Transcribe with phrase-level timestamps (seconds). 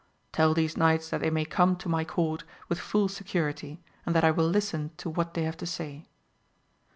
[0.31, 4.23] Tell these knights that they may come to my court, with full security, and that
[4.23, 6.07] I will listen to what they have to say.